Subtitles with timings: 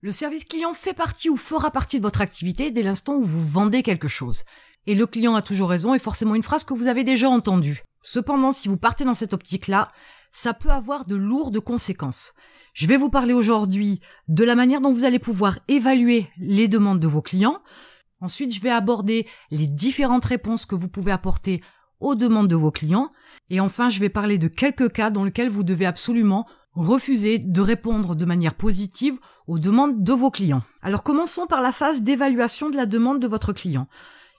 [0.00, 3.42] Le service client fait partie ou fera partie de votre activité dès l'instant où vous
[3.42, 4.44] vendez quelque chose.
[4.86, 7.82] Et le client a toujours raison est forcément une phrase que vous avez déjà entendue.
[8.00, 9.90] Cependant, si vous partez dans cette optique-là,
[10.30, 12.34] ça peut avoir de lourdes conséquences.
[12.74, 17.00] Je vais vous parler aujourd'hui de la manière dont vous allez pouvoir évaluer les demandes
[17.00, 17.60] de vos clients.
[18.20, 21.60] Ensuite, je vais aborder les différentes réponses que vous pouvez apporter
[21.98, 23.10] aux demandes de vos clients.
[23.50, 26.46] Et enfin, je vais parler de quelques cas dans lesquels vous devez absolument
[26.84, 30.62] refuser de répondre de manière positive aux demandes de vos clients.
[30.82, 33.88] Alors commençons par la phase d'évaluation de la demande de votre client.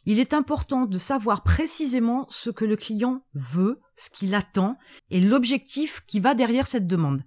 [0.05, 4.77] Il est important de savoir précisément ce que le client veut, ce qu'il attend
[5.11, 7.21] et l'objectif qui va derrière cette demande.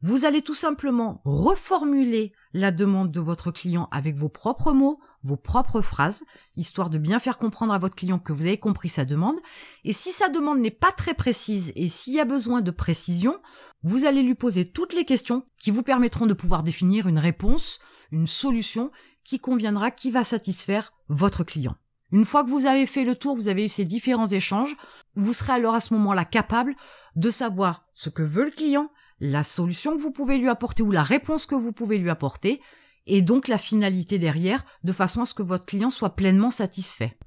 [0.00, 5.36] Vous allez tout simplement reformuler la demande de votre client avec vos propres mots, vos
[5.36, 6.24] propres phrases,
[6.56, 9.36] histoire de bien faire comprendre à votre client que vous avez compris sa demande.
[9.84, 13.36] Et si sa demande n'est pas très précise et s'il y a besoin de précision,
[13.82, 17.80] vous allez lui poser toutes les questions qui vous permettront de pouvoir définir une réponse,
[18.12, 18.90] une solution
[19.24, 21.76] qui conviendra, qui va satisfaire votre client.
[22.12, 24.76] Une fois que vous avez fait le tour, vous avez eu ces différents échanges,
[25.14, 26.74] vous serez alors à ce moment-là capable
[27.16, 30.90] de savoir ce que veut le client, la solution que vous pouvez lui apporter ou
[30.90, 32.62] la réponse que vous pouvez lui apporter,
[33.08, 37.18] et donc la finalité derrière, de façon à ce que votre client soit pleinement satisfait.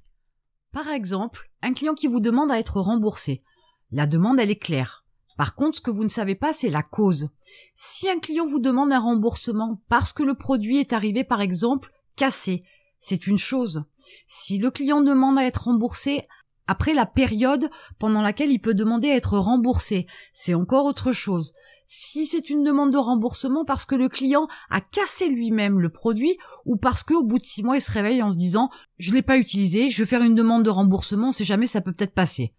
[0.72, 3.44] Par exemple, un client qui vous demande à être remboursé.
[3.92, 5.06] La demande, elle est claire.
[5.38, 7.30] Par contre, ce que vous ne savez pas, c'est la cause.
[7.76, 11.90] Si un client vous demande un remboursement parce que le produit est arrivé, par exemple,
[12.16, 12.64] cassé,
[13.00, 13.84] c'est une chose.
[14.28, 16.28] Si le client demande à être remboursé
[16.68, 21.54] après la période pendant laquelle il peut demander à être remboursé, c'est encore autre chose.
[21.94, 26.38] Si c'est une demande de remboursement parce que le client a cassé lui-même le produit
[26.66, 29.22] ou parce qu'au bout de six mois il se réveille en se disant je l'ai
[29.22, 32.54] pas utilisé, je vais faire une demande de remboursement, c'est jamais ça peut peut-être passer.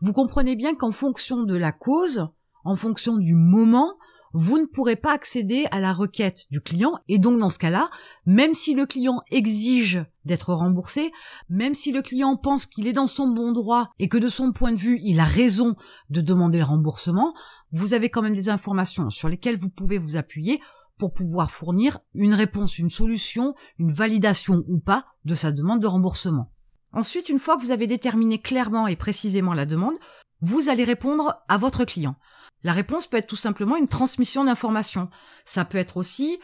[0.00, 2.28] Vous comprenez bien qu'en fonction de la cause,
[2.64, 3.92] en fonction du moment,
[4.32, 7.90] vous ne pourrez pas accéder à la requête du client et donc dans ce cas-là,
[8.24, 11.12] même si le client exige d'être remboursé,
[11.50, 14.52] même si le client pense qu'il est dans son bon droit et que de son
[14.52, 15.76] point de vue, il a raison
[16.08, 17.34] de demander le remboursement,
[17.72, 20.60] vous avez quand même des informations sur lesquelles vous pouvez vous appuyer
[20.98, 25.86] pour pouvoir fournir une réponse, une solution, une validation ou pas de sa demande de
[25.86, 26.52] remboursement.
[26.92, 29.96] Ensuite, une fois que vous avez déterminé clairement et précisément la demande,
[30.40, 32.16] vous allez répondre à votre client.
[32.62, 35.08] La réponse peut être tout simplement une transmission d'informations.
[35.44, 36.38] Ça peut être aussi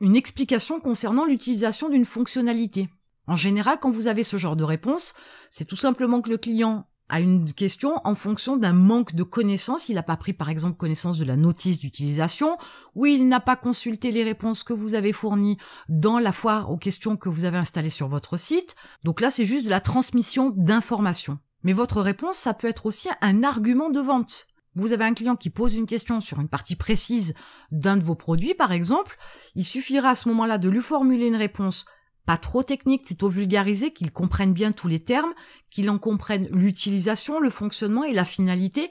[0.00, 2.88] une explication concernant l'utilisation d'une fonctionnalité.
[3.26, 5.14] En général, quand vous avez ce genre de réponse,
[5.50, 9.88] c'est tout simplement que le client a une question en fonction d'un manque de connaissances.
[9.88, 12.56] Il n'a pas pris par exemple connaissance de la notice d'utilisation,
[12.94, 15.56] ou il n'a pas consulté les réponses que vous avez fournies
[15.88, 18.76] dans la foire aux questions que vous avez installées sur votre site.
[19.04, 21.38] Donc là, c'est juste de la transmission d'informations.
[21.62, 24.46] Mais votre réponse, ça peut être aussi un argument de vente
[24.76, 27.34] vous avez un client qui pose une question sur une partie précise
[27.72, 29.16] d'un de vos produits, par exemple,
[29.54, 31.86] il suffira à ce moment-là de lui formuler une réponse
[32.26, 35.32] pas trop technique, plutôt vulgarisée, qu'il comprenne bien tous les termes,
[35.70, 38.90] qu'il en comprenne l'utilisation, le fonctionnement et la finalité.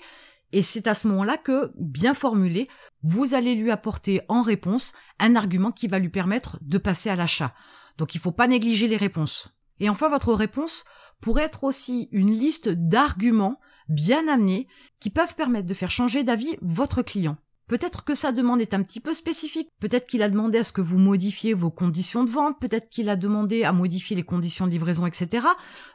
[0.53, 2.69] Et c'est à ce moment-là que, bien formulé,
[3.03, 7.16] vous allez lui apporter en réponse un argument qui va lui permettre de passer à
[7.16, 7.53] l'achat.
[7.97, 9.50] Donc il ne faut pas négliger les réponses.
[9.81, 10.85] Et enfin, votre réponse
[11.22, 13.59] pourrait être aussi une liste d'arguments
[13.90, 14.67] bien amenés
[15.00, 17.38] qui peuvent permettre de faire changer d'avis votre client.
[17.67, 20.71] Peut-être que sa demande est un petit peu spécifique, peut-être qu'il a demandé à ce
[20.71, 24.67] que vous modifiez vos conditions de vente, peut-être qu'il a demandé à modifier les conditions
[24.67, 25.47] de livraison, etc.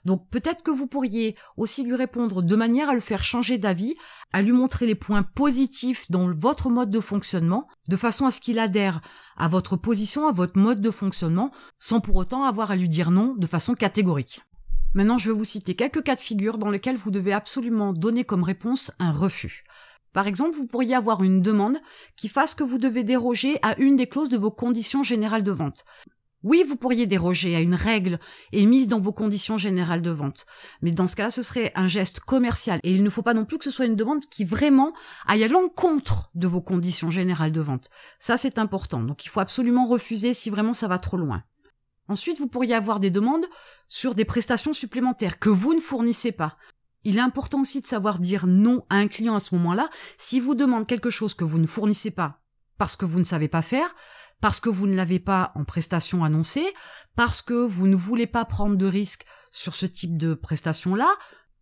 [0.05, 3.95] Donc peut-être que vous pourriez aussi lui répondre de manière à le faire changer d'avis,
[4.33, 8.41] à lui montrer les points positifs dans votre mode de fonctionnement, de façon à ce
[8.41, 9.01] qu'il adhère
[9.37, 13.13] à votre position, à votre mode de fonctionnement, sans pour autant avoir à lui dire
[13.13, 14.43] non de façon catégorique.
[14.93, 18.25] Maintenant, je vais vous citer quelques cas de figure dans lesquels vous devez absolument donner
[18.25, 19.63] comme réponse un refus.
[20.13, 21.79] Par exemple, vous pourriez avoir une demande
[22.17, 25.53] qui fasse que vous devez déroger à une des clauses de vos conditions générales de
[25.53, 25.85] vente.
[26.43, 28.19] Oui, vous pourriez déroger à une règle
[28.53, 30.47] émise dans vos conditions générales de vente.
[30.81, 32.81] Mais dans ce cas-là, ce serait un geste commercial.
[32.83, 34.95] Et il ne faut pas non plus que ce soit une demande qui vraiment
[35.27, 37.91] aille à l'encontre de vos conditions générales de vente.
[38.19, 39.01] Ça, c'est important.
[39.03, 41.43] Donc, il faut absolument refuser si vraiment ça va trop loin.
[42.09, 43.45] Ensuite, vous pourriez avoir des demandes
[43.87, 46.57] sur des prestations supplémentaires que vous ne fournissez pas.
[47.05, 49.89] Il est important aussi de savoir dire non à un client à ce moment-là.
[50.19, 52.41] Si vous demande quelque chose que vous ne fournissez pas
[52.79, 53.95] parce que vous ne savez pas faire,
[54.41, 56.67] parce que vous ne l'avez pas en prestation annoncée,
[57.15, 61.11] parce que vous ne voulez pas prendre de risques sur ce type de prestation-là,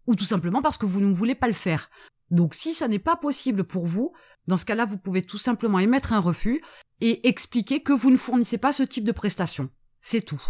[0.07, 1.91] ou tout simplement parce que vous ne voulez pas le faire.
[2.31, 4.13] Donc si ça n'est pas possible pour vous,
[4.47, 6.63] dans ce cas-là, vous pouvez tout simplement émettre un refus
[7.01, 9.71] et expliquer que vous ne fournissez pas ce type de prestation.
[10.01, 10.43] C'est tout.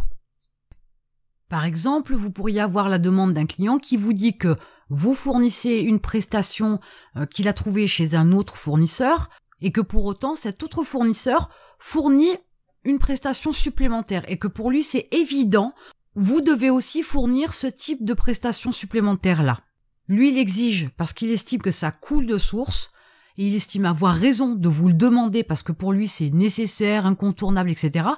[1.49, 4.56] Par exemple, vous pourriez avoir la demande d'un client qui vous dit que
[4.91, 6.79] vous fournissez une prestation
[7.17, 9.31] euh, qu'il a trouvée chez un autre fournisseur
[9.61, 11.49] et que pour autant cet autre fournisseur
[11.79, 12.37] fournit
[12.85, 15.75] une prestation supplémentaire et que pour lui c'est évident,
[16.15, 19.61] vous devez aussi fournir ce type de prestation supplémentaire là.
[20.09, 22.93] Lui, il exige parce qu'il estime que ça coule de source,
[23.39, 27.06] et il estime avoir raison de vous le demander parce que pour lui c'est nécessaire,
[27.06, 28.09] incontournable, etc.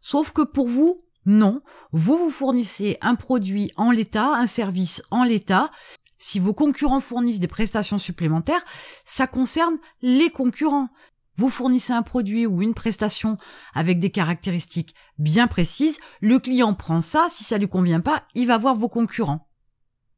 [0.00, 1.62] Sauf que pour vous, non.
[1.92, 5.70] Vous vous fournissez un produit en l'état, un service en l'état.
[6.18, 8.64] Si vos concurrents fournissent des prestations supplémentaires,
[9.04, 10.88] ça concerne les concurrents.
[11.36, 13.38] Vous fournissez un produit ou une prestation
[13.74, 18.46] avec des caractéristiques bien précises, le client prend ça, si ça lui convient pas, il
[18.46, 19.48] va voir vos concurrents.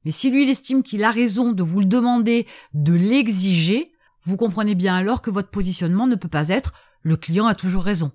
[0.05, 3.93] Mais si lui il estime qu'il a raison de vous le demander, de l'exiger,
[4.25, 7.85] vous comprenez bien alors que votre positionnement ne peut pas être le client a toujours
[7.85, 8.11] raison.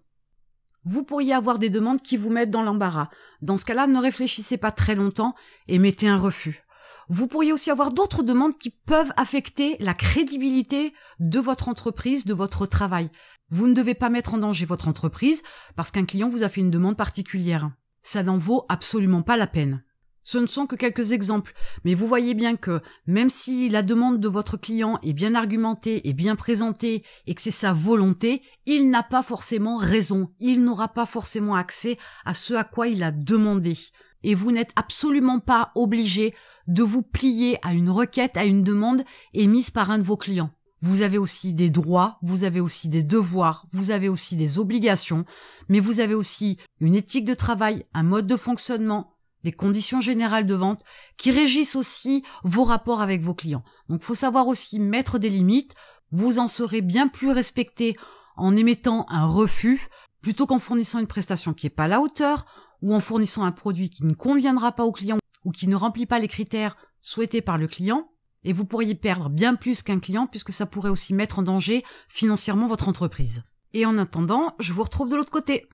[0.84, 3.10] Vous pourriez avoir des demandes qui vous mettent dans l'embarras.
[3.42, 5.36] Dans ce cas-là, ne réfléchissez pas très longtemps
[5.68, 6.64] et mettez un refus.
[7.10, 12.34] Vous pourriez aussi avoir d'autres demandes qui peuvent affecter la crédibilité de votre entreprise, de
[12.34, 13.10] votre travail.
[13.50, 15.42] Vous ne devez pas mettre en danger votre entreprise
[15.76, 17.72] parce qu'un client vous a fait une demande particulière.
[18.04, 19.84] Ça n'en vaut absolument pas la peine.
[20.32, 24.20] Ce ne sont que quelques exemples, mais vous voyez bien que même si la demande
[24.20, 28.92] de votre client est bien argumentée et bien présentée et que c'est sa volonté, il
[28.92, 33.12] n'a pas forcément raison, il n'aura pas forcément accès à ce à quoi il a
[33.12, 33.76] demandé.
[34.22, 36.36] Et vous n'êtes absolument pas obligé
[36.68, 39.02] de vous plier à une requête, à une demande
[39.34, 40.52] émise par un de vos clients.
[40.80, 45.26] Vous avez aussi des droits, vous avez aussi des devoirs, vous avez aussi des obligations,
[45.70, 50.46] mais vous avez aussi une éthique de travail, un mode de fonctionnement, des conditions générales
[50.46, 50.84] de vente
[51.18, 53.64] qui régissent aussi vos rapports avec vos clients.
[53.88, 55.76] Donc faut savoir aussi mettre des limites,
[56.12, 57.96] vous en serez bien plus respecté
[58.36, 59.88] en émettant un refus
[60.22, 62.46] plutôt qu'en fournissant une prestation qui n'est pas à la hauteur
[62.82, 66.06] ou en fournissant un produit qui ne conviendra pas au client ou qui ne remplit
[66.06, 68.10] pas les critères souhaités par le client.
[68.44, 71.84] Et vous pourriez perdre bien plus qu'un client puisque ça pourrait aussi mettre en danger
[72.08, 73.44] financièrement votre entreprise.
[73.74, 75.68] Et en attendant, je vous retrouve de l'autre côté.